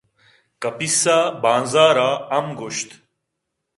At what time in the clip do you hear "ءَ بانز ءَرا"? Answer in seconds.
1.17-2.09